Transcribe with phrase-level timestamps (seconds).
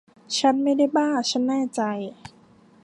[0.37, 1.81] ฉันไม่ได้บ้า ฉันแน่ใจ